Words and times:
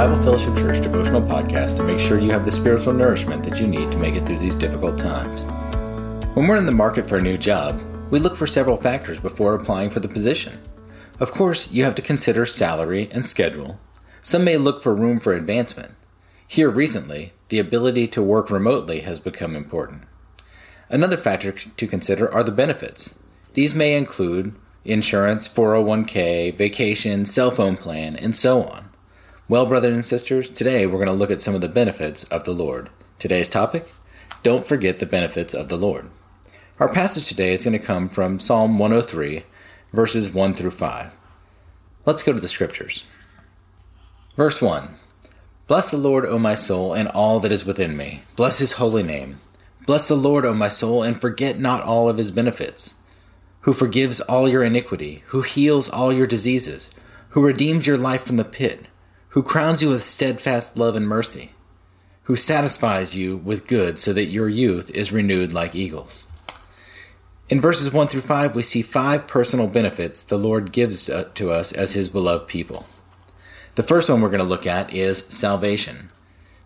Fellowship 0.00 0.56
Church 0.56 0.80
devotional 0.80 1.20
podcast 1.20 1.76
to 1.76 1.82
make 1.82 1.98
sure 1.98 2.18
you 2.18 2.30
have 2.30 2.46
the 2.46 2.50
spiritual 2.50 2.94
nourishment 2.94 3.44
that 3.44 3.60
you 3.60 3.66
need 3.66 3.92
to 3.92 3.98
make 3.98 4.14
it 4.14 4.24
through 4.24 4.38
these 4.38 4.56
difficult 4.56 4.98
times. 4.98 5.44
When 6.34 6.46
we're 6.46 6.56
in 6.56 6.64
the 6.64 6.72
market 6.72 7.06
for 7.06 7.18
a 7.18 7.20
new 7.20 7.36
job, 7.36 7.82
we 8.10 8.18
look 8.18 8.34
for 8.34 8.46
several 8.46 8.78
factors 8.78 9.18
before 9.18 9.54
applying 9.54 9.90
for 9.90 10.00
the 10.00 10.08
position. 10.08 10.58
Of 11.18 11.32
course, 11.32 11.70
you 11.70 11.84
have 11.84 11.94
to 11.96 12.02
consider 12.02 12.46
salary 12.46 13.10
and 13.12 13.26
schedule. 13.26 13.78
Some 14.22 14.42
may 14.42 14.56
look 14.56 14.82
for 14.82 14.94
room 14.94 15.20
for 15.20 15.34
advancement. 15.34 15.94
Here 16.48 16.70
recently, 16.70 17.34
the 17.50 17.58
ability 17.58 18.08
to 18.08 18.22
work 18.22 18.50
remotely 18.50 19.00
has 19.00 19.20
become 19.20 19.54
important. 19.54 20.04
Another 20.88 21.18
factor 21.18 21.52
to 21.52 21.86
consider 21.86 22.32
are 22.32 22.42
the 22.42 22.52
benefits. 22.52 23.18
These 23.52 23.74
may 23.74 23.94
include 23.98 24.54
insurance, 24.82 25.46
401k, 25.46 26.56
vacation, 26.56 27.26
cell 27.26 27.50
phone 27.50 27.76
plan, 27.76 28.16
and 28.16 28.34
so 28.34 28.62
on. 28.62 28.89
Well, 29.50 29.66
brothers 29.66 29.94
and 29.94 30.04
sisters, 30.04 30.48
today 30.48 30.86
we're 30.86 31.04
going 31.04 31.06
to 31.06 31.12
look 31.12 31.32
at 31.32 31.40
some 31.40 31.56
of 31.56 31.60
the 31.60 31.68
benefits 31.68 32.22
of 32.22 32.44
the 32.44 32.54
Lord. 32.54 32.88
Today's 33.18 33.48
topic 33.48 33.84
Don't 34.44 34.64
forget 34.64 35.00
the 35.00 35.06
benefits 35.06 35.54
of 35.54 35.68
the 35.68 35.76
Lord. 35.76 36.08
Our 36.78 36.88
passage 36.88 37.26
today 37.28 37.52
is 37.52 37.64
going 37.64 37.76
to 37.76 37.84
come 37.84 38.08
from 38.08 38.38
Psalm 38.38 38.78
103, 38.78 39.42
verses 39.92 40.32
1 40.32 40.54
through 40.54 40.70
5. 40.70 41.16
Let's 42.06 42.22
go 42.22 42.32
to 42.32 42.38
the 42.38 42.46
scriptures. 42.46 43.04
Verse 44.36 44.62
1 44.62 44.94
Bless 45.66 45.90
the 45.90 45.96
Lord, 45.96 46.26
O 46.26 46.38
my 46.38 46.54
soul, 46.54 46.94
and 46.94 47.08
all 47.08 47.40
that 47.40 47.50
is 47.50 47.66
within 47.66 47.96
me. 47.96 48.22
Bless 48.36 48.60
his 48.60 48.74
holy 48.74 49.02
name. 49.02 49.40
Bless 49.84 50.06
the 50.06 50.14
Lord, 50.14 50.44
O 50.44 50.54
my 50.54 50.68
soul, 50.68 51.02
and 51.02 51.20
forget 51.20 51.58
not 51.58 51.82
all 51.82 52.08
of 52.08 52.18
his 52.18 52.30
benefits. 52.30 53.00
Who 53.62 53.72
forgives 53.72 54.20
all 54.20 54.48
your 54.48 54.62
iniquity, 54.62 55.24
who 55.26 55.42
heals 55.42 55.90
all 55.90 56.12
your 56.12 56.28
diseases, 56.28 56.92
who 57.30 57.44
redeems 57.44 57.88
your 57.88 57.98
life 57.98 58.22
from 58.22 58.36
the 58.36 58.44
pit 58.44 58.86
who 59.30 59.42
crowns 59.42 59.80
you 59.80 59.88
with 59.88 60.02
steadfast 60.02 60.76
love 60.76 60.96
and 60.96 61.06
mercy, 61.06 61.52
who 62.24 62.34
satisfies 62.34 63.16
you 63.16 63.36
with 63.36 63.66
good 63.66 63.98
so 63.98 64.12
that 64.12 64.26
your 64.26 64.48
youth 64.48 64.90
is 64.90 65.12
renewed 65.12 65.52
like 65.52 65.74
eagles. 65.74 66.28
In 67.48 67.60
verses 67.60 67.92
1 67.92 68.08
through 68.08 68.20
5, 68.22 68.54
we 68.54 68.62
see 68.62 68.82
five 68.82 69.26
personal 69.26 69.66
benefits 69.66 70.22
the 70.22 70.38
Lord 70.38 70.72
gives 70.72 71.08
uh, 71.08 71.30
to 71.34 71.50
us 71.50 71.72
as 71.72 71.94
His 71.94 72.08
beloved 72.08 72.48
people. 72.48 72.86
The 73.76 73.82
first 73.84 74.10
one 74.10 74.20
we're 74.20 74.28
going 74.28 74.38
to 74.38 74.44
look 74.44 74.66
at 74.66 74.92
is 74.92 75.24
salvation. 75.26 76.10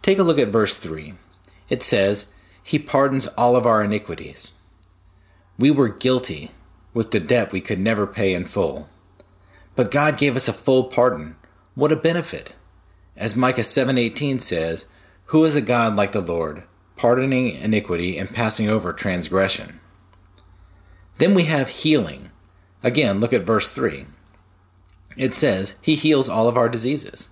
Take 0.00 0.18
a 0.18 0.24
look 0.24 0.38
at 0.38 0.48
verse 0.48 0.78
3. 0.78 1.14
It 1.68 1.82
says, 1.82 2.32
He 2.62 2.78
pardons 2.78 3.26
all 3.28 3.56
of 3.56 3.66
our 3.66 3.82
iniquities. 3.82 4.52
We 5.58 5.70
were 5.70 5.88
guilty 5.88 6.52
with 6.94 7.10
the 7.10 7.20
debt 7.20 7.52
we 7.52 7.60
could 7.60 7.80
never 7.80 8.06
pay 8.06 8.34
in 8.34 8.44
full. 8.44 8.88
But 9.74 9.90
God 9.90 10.18
gave 10.18 10.36
us 10.36 10.48
a 10.48 10.52
full 10.52 10.84
pardon 10.84 11.36
what 11.74 11.92
a 11.92 11.96
benefit! 11.96 12.54
As 13.16 13.36
Micah 13.36 13.62
7:18 13.62 14.38
says, 14.38 14.86
"Who 15.26 15.44
is 15.44 15.56
a 15.56 15.60
God 15.60 15.96
like 15.96 16.12
the 16.12 16.20
Lord, 16.20 16.64
pardoning 16.96 17.50
iniquity 17.50 18.18
and 18.18 18.32
passing 18.32 18.68
over 18.68 18.92
transgression?" 18.92 19.80
Then 21.18 21.34
we 21.34 21.44
have 21.44 21.68
healing. 21.68 22.30
Again, 22.82 23.20
look 23.20 23.32
at 23.32 23.46
verse 23.46 23.70
3. 23.70 24.06
It 25.16 25.34
says, 25.34 25.76
"He 25.80 25.94
heals 25.94 26.28
all 26.28 26.48
of 26.48 26.56
our 26.56 26.68
diseases." 26.68 27.28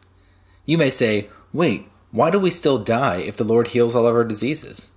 You 0.65 0.79
may 0.79 0.91
say, 0.91 1.29
"Wait, 1.53 1.89
why 2.11 2.31
do 2.31 2.39
we 2.39 2.51
still 2.51 2.79
die 2.79 3.17
if 3.17 3.37
the 3.37 3.45
Lord 3.45 3.69
heals 3.69 3.95
all 3.95 4.07
of 4.07 4.15
our 4.15 4.25
diseases?" 4.25 4.91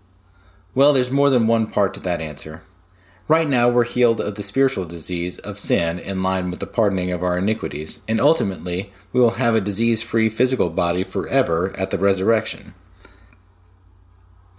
Well, 0.76 0.94
there's 0.94 1.12
more 1.12 1.30
than 1.30 1.48
one 1.48 1.68
part 1.68 1.94
to 1.96 2.00
that 2.02 2.22
answer. 2.22 2.64
Right 3.28 3.48
now, 3.48 3.70
we're 3.70 3.86
healed 3.86 4.20
of 4.20 4.36
the 4.36 4.44
spiritual 4.44 4.86
disease 4.86 5.40
of 5.40 5.58
sin 5.58 5.98
in 5.98 6.22
line 6.22 6.52
with 6.52 6.60
the 6.60 6.68
pardoning 6.68 7.12
of 7.12 7.24
our 7.24 7.38
iniquities, 7.38 8.02
and 8.08 8.20
ultimately, 8.20 8.92
we 9.14 9.22
will 9.22 9.32
have 9.32 9.56
a 9.56 9.62
disease 9.62 10.04
free 10.04 10.30
physical 10.30 10.70
body 10.70 11.04
forever 11.04 11.74
at 11.78 11.90
the 11.90 11.98
resurrection. 11.98 12.74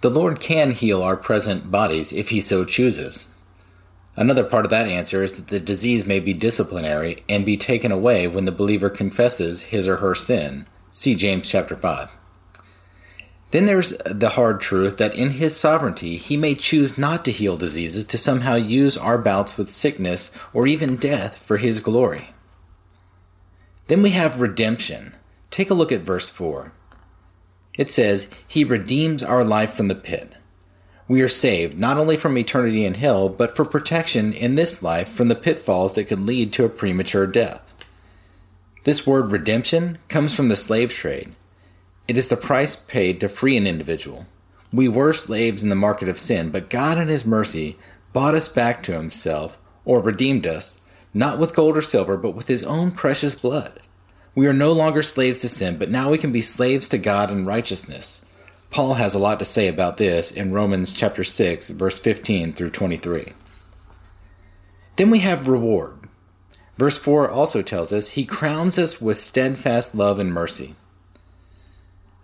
The 0.01 0.09
Lord 0.09 0.39
can 0.39 0.71
heal 0.71 1.03
our 1.03 1.15
present 1.15 1.69
bodies 1.69 2.11
if 2.11 2.29
He 2.29 2.41
so 2.41 2.65
chooses. 2.65 3.35
Another 4.17 4.43
part 4.43 4.65
of 4.65 4.71
that 4.71 4.87
answer 4.87 5.23
is 5.23 5.33
that 5.33 5.47
the 5.47 5.59
disease 5.59 6.05
may 6.05 6.19
be 6.19 6.33
disciplinary 6.33 7.23
and 7.27 7.45
be 7.45 7.57
taken 7.57 7.91
away 7.91 8.27
when 8.27 8.45
the 8.45 8.51
believer 8.51 8.89
confesses 8.89 9.63
his 9.63 9.87
or 9.87 9.97
her 9.97 10.15
sin. 10.15 10.65
See 10.89 11.15
James 11.15 11.49
chapter 11.49 11.75
5. 11.75 12.11
Then 13.55 13.67
there's 13.67 13.97
the 13.99 14.31
hard 14.31 14.59
truth 14.59 14.97
that 14.97 15.15
in 15.15 15.29
his 15.29 15.55
sovereignty, 15.55 16.17
he 16.17 16.35
may 16.35 16.55
choose 16.55 16.97
not 16.97 17.23
to 17.23 17.31
heal 17.31 17.55
diseases 17.55 18.03
to 18.03 18.17
somehow 18.17 18.55
use 18.55 18.97
our 18.97 19.17
bouts 19.17 19.57
with 19.57 19.71
sickness 19.71 20.37
or 20.53 20.67
even 20.67 20.97
death 20.97 21.37
for 21.37 21.55
his 21.55 21.79
glory. 21.79 22.31
Then 23.87 24.01
we 24.01 24.09
have 24.09 24.41
redemption. 24.41 25.15
Take 25.51 25.69
a 25.69 25.73
look 25.73 25.93
at 25.93 26.01
verse 26.01 26.29
4. 26.29 26.73
It 27.77 27.89
says, 27.89 28.29
He 28.45 28.65
redeems 28.65 29.23
our 29.23 29.45
life 29.45 29.73
from 29.73 29.87
the 29.87 29.95
pit. 29.95 30.33
We 31.07 31.21
are 31.21 31.29
saved 31.29 31.79
not 31.79 31.95
only 31.95 32.17
from 32.17 32.37
eternity 32.37 32.83
in 32.83 32.95
hell, 32.95 33.29
but 33.29 33.55
for 33.55 33.63
protection 33.63 34.33
in 34.33 34.55
this 34.55 34.83
life 34.83 35.07
from 35.07 35.29
the 35.29 35.33
pitfalls 35.33 35.93
that 35.93 36.09
could 36.09 36.19
lead 36.19 36.51
to 36.51 36.65
a 36.65 36.69
premature 36.69 37.25
death. 37.25 37.73
This 38.83 39.07
word 39.07 39.31
redemption 39.31 39.97
comes 40.09 40.35
from 40.35 40.49
the 40.49 40.57
slave 40.57 40.91
trade 40.91 41.31
it 42.07 42.17
is 42.17 42.27
the 42.27 42.37
price 42.37 42.75
paid 42.75 43.19
to 43.19 43.29
free 43.29 43.57
an 43.57 43.65
individual. 43.65 44.27
We 44.71 44.87
were 44.87 45.13
slaves 45.13 45.63
in 45.63 45.69
the 45.69 45.75
market 45.75 46.09
of 46.09 46.19
sin, 46.19 46.49
but 46.49 46.69
God 46.69 46.97
in 46.97 47.07
His 47.07 47.25
mercy 47.25 47.77
bought 48.13 48.35
us 48.35 48.47
back 48.47 48.83
to 48.83 48.93
Himself, 48.93 49.59
or 49.85 50.01
redeemed 50.01 50.45
us, 50.45 50.79
not 51.13 51.39
with 51.39 51.55
gold 51.55 51.77
or 51.77 51.81
silver, 51.81 52.17
but 52.17 52.35
with 52.35 52.47
His 52.47 52.63
own 52.63 52.91
precious 52.91 53.35
blood. 53.35 53.79
We 54.35 54.47
are 54.47 54.53
no 54.53 54.71
longer 54.71 55.01
slaves 55.01 55.39
to 55.39 55.49
sin, 55.49 55.77
but 55.77 55.89
now 55.89 56.11
we 56.11 56.17
can 56.17 56.31
be 56.31 56.41
slaves 56.41 56.89
to 56.89 56.97
God 56.97 57.31
and 57.31 57.47
righteousness. 57.47 58.25
Paul 58.69 58.95
has 58.95 59.15
a 59.15 59.19
lot 59.19 59.39
to 59.39 59.45
say 59.45 59.69
about 59.69 59.97
this 59.97 60.31
in 60.31 60.51
Romans 60.51 60.93
chapter 60.93 61.23
6, 61.23 61.69
verse 61.69 61.99
15 61.99 62.51
through 62.53 62.71
23. 62.71 63.33
Then 64.97 65.09
we 65.09 65.19
have 65.19 65.47
reward. 65.47 65.97
Verse 66.77 66.97
4 66.97 67.29
also 67.29 67.61
tells 67.61 67.93
us, 67.93 68.09
He 68.09 68.25
crowns 68.25 68.77
us 68.77 69.01
with 69.01 69.17
steadfast 69.17 69.95
love 69.95 70.19
and 70.19 70.33
mercy. 70.33 70.75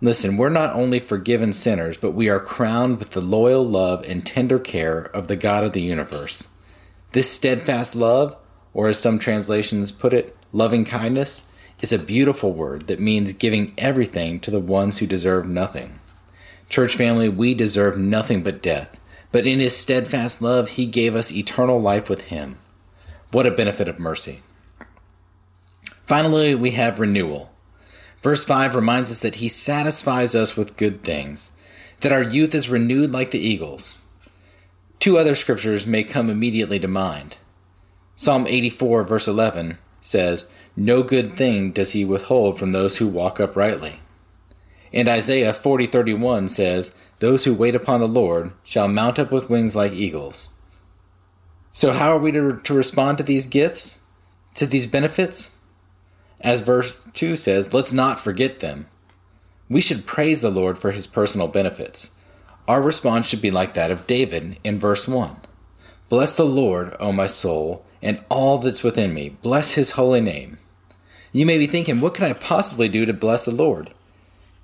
Listen, 0.04 0.36
we're 0.36 0.48
not 0.48 0.74
only 0.74 0.98
forgiven 0.98 1.52
sinners, 1.52 1.96
but 1.96 2.10
we 2.10 2.28
are 2.28 2.40
crowned 2.40 2.98
with 2.98 3.10
the 3.10 3.20
loyal 3.20 3.64
love 3.64 4.04
and 4.04 4.26
tender 4.26 4.58
care 4.58 5.02
of 5.14 5.28
the 5.28 5.36
God 5.36 5.62
of 5.62 5.74
the 5.74 5.80
universe. 5.80 6.48
This 7.12 7.30
steadfast 7.30 7.94
love, 7.94 8.36
or 8.74 8.88
as 8.88 8.98
some 8.98 9.20
translations 9.20 9.92
put 9.92 10.12
it, 10.12 10.36
loving 10.50 10.84
kindness, 10.84 11.46
is 11.80 11.92
a 11.92 12.00
beautiful 12.00 12.52
word 12.52 12.88
that 12.88 12.98
means 12.98 13.32
giving 13.32 13.72
everything 13.78 14.40
to 14.40 14.50
the 14.50 14.58
ones 14.58 14.98
who 14.98 15.06
deserve 15.06 15.46
nothing. 15.46 16.00
Church 16.68 16.96
family, 16.96 17.28
we 17.28 17.54
deserve 17.54 17.96
nothing 17.96 18.42
but 18.42 18.60
death, 18.60 18.98
but 19.30 19.46
in 19.46 19.60
his 19.60 19.76
steadfast 19.76 20.42
love, 20.42 20.70
he 20.70 20.84
gave 20.84 21.14
us 21.14 21.30
eternal 21.30 21.80
life 21.80 22.10
with 22.10 22.22
him. 22.22 22.58
What 23.30 23.46
a 23.46 23.52
benefit 23.52 23.88
of 23.88 24.00
mercy. 24.00 24.42
Finally, 26.06 26.56
we 26.56 26.72
have 26.72 26.98
renewal. 26.98 27.51
Verse 28.22 28.44
5 28.44 28.74
reminds 28.74 29.10
us 29.10 29.20
that 29.20 29.36
He 29.36 29.48
satisfies 29.48 30.34
us 30.34 30.56
with 30.56 30.76
good 30.76 31.02
things, 31.02 31.50
that 32.00 32.12
our 32.12 32.22
youth 32.22 32.54
is 32.54 32.68
renewed 32.68 33.12
like 33.12 33.30
the 33.30 33.38
eagles. 33.38 34.00
Two 35.00 35.18
other 35.18 35.34
scriptures 35.34 35.86
may 35.86 36.04
come 36.04 36.30
immediately 36.30 36.78
to 36.78 36.88
mind. 36.88 37.36
Psalm 38.14 38.46
84, 38.46 39.02
verse 39.02 39.26
11 39.26 39.78
says, 40.00 40.46
No 40.76 41.02
good 41.02 41.36
thing 41.36 41.72
does 41.72 41.92
He 41.92 42.04
withhold 42.04 42.58
from 42.58 42.72
those 42.72 42.98
who 42.98 43.08
walk 43.08 43.40
uprightly. 43.40 43.98
And 44.92 45.08
Isaiah 45.08 45.54
40:31 45.54 46.48
says, 46.48 46.94
"Those 47.20 47.44
who 47.44 47.54
wait 47.54 47.74
upon 47.74 48.00
the 48.00 48.08
Lord 48.08 48.52
shall 48.62 48.88
mount 48.88 49.18
up 49.18 49.32
with 49.32 49.48
wings 49.48 49.74
like 49.74 49.92
eagles." 49.92 50.50
So 51.72 51.92
how 51.92 52.12
are 52.12 52.18
we 52.18 52.32
to, 52.32 52.60
to 52.62 52.74
respond 52.74 53.16
to 53.18 53.24
these 53.24 53.46
gifts, 53.46 54.00
to 54.54 54.66
these 54.66 54.86
benefits? 54.86 55.52
As 56.42 56.60
verse 56.60 57.06
2 57.14 57.36
says, 57.36 57.72
let's 57.72 57.92
not 57.92 58.18
forget 58.18 58.58
them. 58.58 58.86
We 59.68 59.80
should 59.80 60.06
praise 60.06 60.40
the 60.40 60.50
Lord 60.50 60.78
for 60.78 60.90
his 60.90 61.06
personal 61.06 61.48
benefits. 61.48 62.10
Our 62.68 62.82
response 62.82 63.26
should 63.26 63.40
be 63.40 63.50
like 63.50 63.74
that 63.74 63.90
of 63.90 64.06
David 64.06 64.58
in 64.62 64.78
verse 64.78 65.08
1 65.08 65.36
Bless 66.08 66.34
the 66.34 66.44
Lord, 66.44 66.94
O 67.00 67.12
my 67.12 67.26
soul, 67.26 67.84
and 68.02 68.22
all 68.28 68.58
that's 68.58 68.82
within 68.82 69.14
me. 69.14 69.30
Bless 69.30 69.74
his 69.74 69.92
holy 69.92 70.20
name. 70.20 70.58
You 71.32 71.46
may 71.46 71.56
be 71.56 71.66
thinking, 71.66 72.00
what 72.00 72.14
can 72.14 72.26
I 72.26 72.34
possibly 72.34 72.88
do 72.88 73.06
to 73.06 73.14
bless 73.14 73.46
the 73.46 73.54
Lord? 73.54 73.94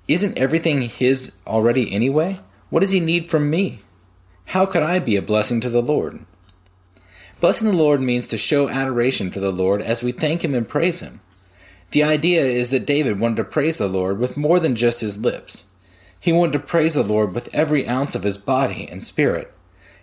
Isn't 0.07 0.37
everything 0.37 0.83
his 0.83 1.35
already 1.47 1.91
anyway? 1.91 2.39
What 2.69 2.81
does 2.81 2.91
he 2.91 2.99
need 2.99 3.29
from 3.29 3.49
me? 3.49 3.79
How 4.47 4.65
could 4.65 4.83
I 4.83 4.99
be 4.99 5.15
a 5.15 5.21
blessing 5.21 5.61
to 5.61 5.69
the 5.69 5.81
Lord? 5.81 6.19
Blessing 7.39 7.71
the 7.71 7.77
Lord 7.77 8.01
means 8.01 8.27
to 8.27 8.37
show 8.37 8.69
adoration 8.69 9.31
for 9.31 9.39
the 9.39 9.51
Lord 9.51 9.81
as 9.81 10.03
we 10.03 10.11
thank 10.11 10.43
him 10.43 10.53
and 10.53 10.67
praise 10.67 10.99
him. 10.99 11.21
The 11.91 12.03
idea 12.03 12.43
is 12.43 12.69
that 12.69 12.85
David 12.85 13.19
wanted 13.19 13.37
to 13.37 13.43
praise 13.43 13.77
the 13.77 13.87
Lord 13.87 14.19
with 14.19 14.37
more 14.37 14.59
than 14.59 14.75
just 14.75 15.01
his 15.01 15.17
lips. 15.17 15.65
He 16.19 16.31
wanted 16.31 16.53
to 16.53 16.59
praise 16.59 16.93
the 16.93 17.03
Lord 17.03 17.33
with 17.33 17.53
every 17.53 17.87
ounce 17.87 18.13
of 18.13 18.23
his 18.23 18.37
body 18.37 18.87
and 18.87 19.03
spirit. 19.03 19.51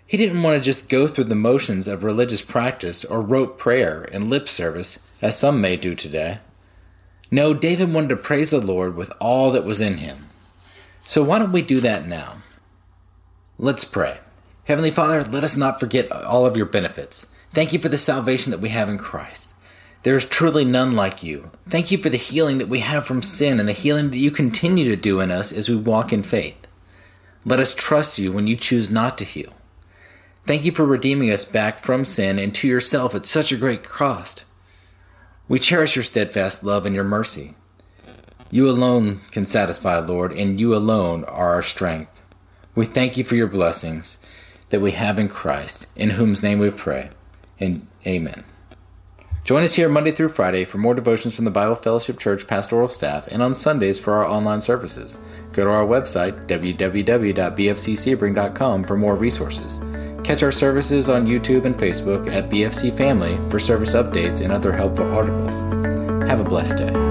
He 0.07 0.17
didn't 0.17 0.43
want 0.43 0.57
to 0.57 0.65
just 0.65 0.89
go 0.89 1.07
through 1.07 1.25
the 1.25 1.35
motions 1.35 1.89
of 1.89 2.05
religious 2.05 2.43
practice 2.43 3.05
or 3.05 3.21
rote 3.21 3.59
prayer 3.59 4.09
and 4.13 4.31
lip 4.31 4.49
service, 4.49 5.05
as 5.21 5.39
some 5.39 5.61
may 5.61 5.77
do 5.77 5.95
today. 5.95 6.39
No, 7.31 7.55
David 7.55 7.93
wanted 7.93 8.11
to 8.11 8.17
praise 8.17 8.51
the 8.51 8.61
Lord 8.61 8.95
with 8.95 9.13
all 9.21 9.51
that 9.51 9.65
was 9.65 9.81
in 9.81 9.99
him. 9.99 10.27
So 11.05 11.23
why 11.23 11.39
don't 11.39 11.53
we 11.53 11.63
do 11.63 11.81
that 11.81 12.07
now? 12.07 12.35
Let's 13.59 13.85
pray. 13.85 14.19
Heavenly 14.65 14.91
Father, 14.91 15.25
let 15.25 15.45
us 15.45 15.57
not 15.57 15.81
forget 15.81 16.11
all 16.11 16.47
of 16.47 16.57
your 16.57 16.67
benefits. 16.67 17.27
Thank 17.51 17.73
you 17.73 17.79
for 17.79 17.89
the 17.89 17.99
salvation 17.99 18.51
that 18.51 18.61
we 18.61 18.69
have 18.71 18.89
in 18.89 18.99
Christ. 18.99 19.55
There 20.07 20.17
is 20.17 20.25
truly 20.25 20.65
none 20.65 20.95
like 20.95 21.25
you. 21.25 21.51
Thank 21.69 21.91
you 21.91 21.99
for 21.99 22.11
the 22.11 22.17
healing 22.17 22.59
that 22.59 22.69
we 22.69 22.79
have 22.79 23.05
from 23.05 23.23
sin 23.23 23.59
and 23.59 23.69
the 23.69 23.73
healing 23.73 24.11
that 24.11 24.19
you 24.19 24.31
continue 24.31 24.85
to 24.89 24.95
do 24.95 25.19
in 25.19 25.33
us 25.33 25.51
as 25.51 25.69
we 25.69 25.75
walk 25.75 26.13
in 26.13 26.23
faith. 26.23 26.69
Let 27.45 27.59
us 27.59 27.75
trust 27.75 28.17
you 28.17 28.31
when 28.31 28.47
you 28.47 28.55
choose 28.55 28.89
not 28.89 29.19
to 29.19 29.25
heal. 29.25 29.53
Thank 30.47 30.65
you 30.65 30.71
for 30.71 30.85
redeeming 30.85 31.33
us 31.33 31.45
back 31.45 31.81
from 31.81 32.05
sin 32.05 32.39
and 32.39 32.55
to 32.55 32.69
yourself 32.69 33.17
at 33.17 33.27
such 33.27 33.51
a 33.51 33.57
great 33.57 33.83
cost. 33.83 34.45
We 35.49 35.59
cherish 35.59 35.97
your 35.97 36.05
steadfast 36.05 36.63
love 36.63 36.87
and 36.87 36.95
your 36.95 37.03
mercy. 37.03 37.57
You 38.49 38.71
alone 38.71 39.23
can 39.33 39.45
satisfy, 39.45 39.99
Lord, 39.99 40.31
and 40.31 40.61
you 40.61 40.73
alone 40.73 41.25
are 41.25 41.51
our 41.51 41.63
strength. 41.63 42.23
We 42.77 42.85
thank 42.85 43.17
you 43.17 43.25
for 43.25 43.35
your 43.35 43.49
blessings 43.49 44.25
that 44.69 44.81
we 44.81 44.93
have 44.93 45.19
in 45.19 45.27
Christ, 45.27 45.89
in 45.97 46.11
whose 46.11 46.45
name 46.45 46.61
we 46.61 46.71
pray. 46.71 47.11
And 47.59 47.89
amen. 48.07 48.45
Join 49.47 49.63
us 49.63 49.75
here 49.77 49.89
Monday 49.89 50.11
through 50.11 50.31
Friday 50.31 50.65
for 50.65 50.79
more 50.79 50.97
devotions 50.97 51.37
from 51.37 51.45
the 51.45 51.53
Bible 51.53 51.77
Fellowship 51.77 52.19
Church 52.19 52.49
pastoral 52.49 52.89
staff 52.89 53.29
and 53.29 53.41
on 53.41 53.55
Sundays 53.55 54.01
for 54.01 54.15
our 54.15 54.27
online 54.27 54.61
services. 54.61 55.17
Go 55.53 55.65
to 55.65 55.71
our 55.71 55.87
website, 55.87 56.49
www.bfcsebring.com, 56.49 58.83
for 58.83 58.97
more 58.97 59.15
resources. 59.15 59.79
Catch 60.25 60.43
our 60.43 60.51
services 60.51 61.09
on 61.09 61.29
YouTube 61.29 61.65
and 61.65 61.77
Facebook 61.77 62.27
at 62.27 62.51
BFC 62.51 62.93
Family 62.93 63.39
for 63.49 63.61
service 63.61 63.95
updates 63.95 64.41
and 64.41 64.53
other 64.53 64.73
helpful 64.73 65.15
articles. 65.15 65.55
Have 66.29 66.41
a 66.41 66.45
blessed 66.45 66.79
day. 66.79 67.06